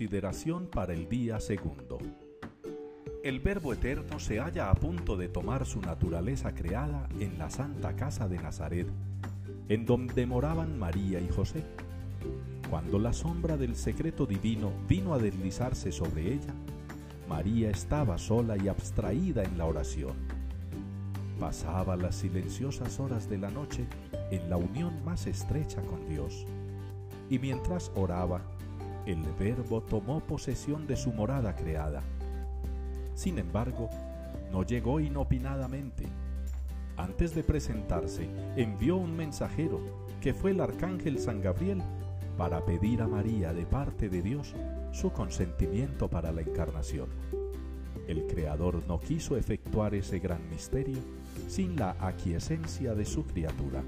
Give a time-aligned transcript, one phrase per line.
[0.00, 1.98] consideración para el día segundo.
[3.22, 7.94] El Verbo Eterno se halla a punto de tomar su naturaleza creada en la santa
[7.96, 8.86] casa de Nazaret,
[9.68, 11.64] en donde moraban María y José.
[12.70, 16.54] Cuando la sombra del secreto divino vino a deslizarse sobre ella,
[17.28, 20.14] María estaba sola y abstraída en la oración.
[21.38, 23.86] Pasaba las silenciosas horas de la noche
[24.30, 26.46] en la unión más estrecha con Dios.
[27.28, 28.40] Y mientras oraba,
[29.10, 32.02] el Verbo tomó posesión de su morada creada.
[33.14, 33.90] Sin embargo,
[34.52, 36.06] no llegó inopinadamente.
[36.96, 39.80] Antes de presentarse, envió un mensajero,
[40.20, 41.82] que fue el arcángel San Gabriel,
[42.36, 44.54] para pedir a María de parte de Dios
[44.92, 47.08] su consentimiento para la encarnación.
[48.06, 50.98] El Creador no quiso efectuar ese gran misterio
[51.48, 53.82] sin la aquiescencia de su criatura.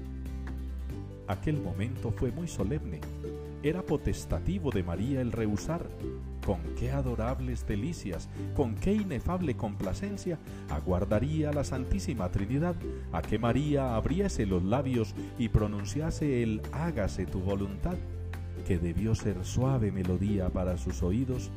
[1.27, 3.01] Aquel momento fue muy solemne.
[3.63, 5.87] Era potestativo de María el rehusar.
[6.45, 10.37] Con qué adorables delicias, con qué inefable complacencia
[10.69, 12.75] aguardaría la Santísima Trinidad
[13.13, 17.95] a que María abriese los labios y pronunciase el hágase tu voluntad
[18.67, 21.49] que debió ser suave melodía para sus oídos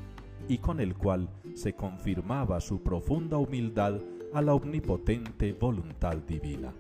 [0.48, 4.00] y con el cual se confirmaba su profunda humildad
[4.32, 6.72] a la omnipotente voluntad divina.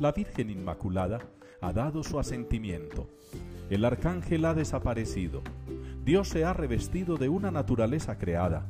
[0.00, 1.20] La Virgen Inmaculada
[1.60, 3.08] ha dado su asentimiento,
[3.70, 5.40] el arcángel ha desaparecido,
[6.04, 8.66] Dios se ha revestido de una naturaleza creada,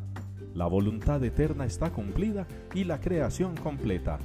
[0.54, 4.18] la voluntad eterna está cumplida y la creación completa.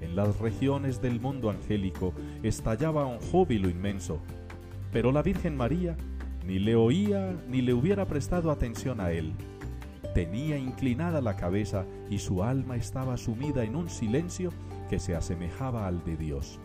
[0.00, 4.20] En las regiones del mundo angélico estallaba un júbilo inmenso,
[4.92, 5.96] pero la Virgen María
[6.46, 9.32] ni le oía ni le hubiera prestado atención a él.
[10.14, 14.50] Tenía inclinada la cabeza y su alma estaba sumida en un silencio
[14.88, 16.58] que se asemejaba al de Dios.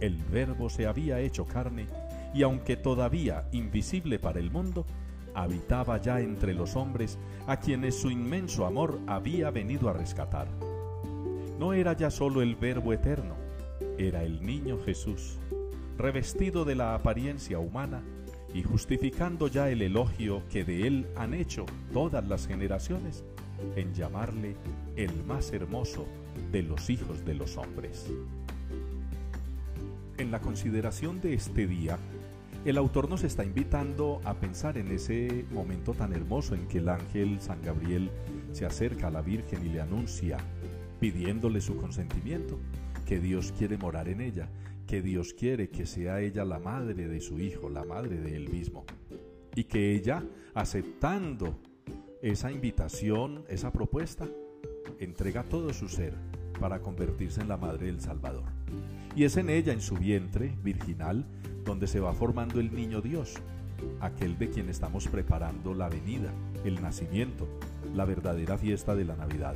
[0.00, 1.86] El Verbo se había hecho carne
[2.32, 4.86] y aunque todavía invisible para el mundo,
[5.34, 10.48] habitaba ya entre los hombres a quienes su inmenso amor había venido a rescatar.
[11.58, 13.34] No era ya solo el Verbo eterno,
[13.98, 15.38] era el niño Jesús
[16.00, 18.02] revestido de la apariencia humana
[18.54, 23.22] y justificando ya el elogio que de él han hecho todas las generaciones
[23.76, 24.56] en llamarle
[24.96, 26.06] el más hermoso
[26.52, 28.06] de los hijos de los hombres.
[30.18, 31.98] En la consideración de este día,
[32.64, 36.88] el autor nos está invitando a pensar en ese momento tan hermoso en que el
[36.90, 38.10] ángel San Gabriel
[38.52, 40.38] se acerca a la Virgen y le anuncia,
[41.00, 42.58] pidiéndole su consentimiento,
[43.06, 44.48] que Dios quiere morar en ella
[44.90, 48.48] que Dios quiere que sea ella la madre de su hijo, la madre de él
[48.48, 48.84] mismo.
[49.54, 51.60] Y que ella, aceptando
[52.22, 54.28] esa invitación, esa propuesta,
[54.98, 56.14] entrega todo su ser
[56.60, 58.44] para convertirse en la madre del Salvador.
[59.16, 61.24] Y es en ella, en su vientre virginal,
[61.64, 63.34] donde se va formando el niño Dios,
[64.00, 66.30] aquel de quien estamos preparando la venida,
[66.64, 67.48] el nacimiento,
[67.94, 69.54] la verdadera fiesta de la Navidad.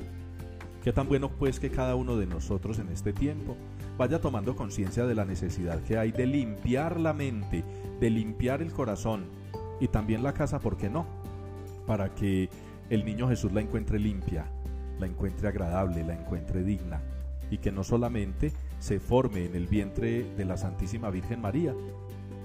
[0.82, 3.56] Qué tan bueno pues que cada uno de nosotros en este tiempo
[3.98, 7.62] vaya tomando conciencia de la necesidad que hay de limpiar la mente,
[8.00, 9.24] de limpiar el corazón
[9.80, 11.23] y también la casa, ¿por qué no?
[11.86, 12.48] Para que
[12.90, 14.46] el niño Jesús la encuentre limpia,
[14.98, 17.02] la encuentre agradable, la encuentre digna
[17.50, 21.74] y que no solamente se forme en el vientre de la Santísima Virgen María,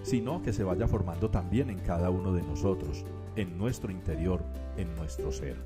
[0.03, 3.05] sino que se vaya formando también en cada uno de nosotros,
[3.35, 4.43] en nuestro interior,
[4.77, 5.57] en nuestro ser.